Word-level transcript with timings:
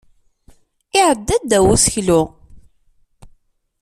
Iɛedda 0.99 1.35
ddaw 1.41 1.65
useklu. 1.75 2.21